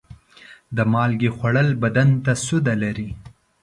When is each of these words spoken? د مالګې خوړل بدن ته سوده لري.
د 0.75 0.77
مالګې 0.91 1.29
خوړل 1.35 1.69
بدن 1.83 2.09
ته 2.23 2.31
سوده 2.45 2.73
لري. 2.83 3.09